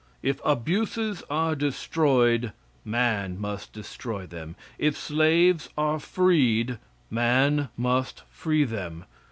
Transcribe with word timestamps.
If 0.23 0.41
abuses 0.43 1.21
are 1.29 1.53
destroyed, 1.55 2.53
man 2.83 3.39
must 3.39 3.71
destroy 3.71 4.25
them. 4.25 4.55
If 4.79 4.97
slaves 4.97 5.69
are 5.77 5.99
freed, 5.99 6.79
man 7.11 7.69
must 7.77 8.23
free 8.27 8.63
them. 8.63 9.05